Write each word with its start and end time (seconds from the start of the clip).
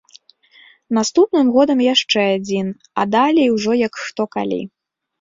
Наступным 0.97 1.47
годам 1.59 1.85
яшчэ 1.93 2.21
адзін, 2.39 2.67
а 2.99 3.09
далей 3.19 3.47
ужо 3.61 3.81
як 3.87 3.93
хто 4.09 4.31
калі. 4.37 4.63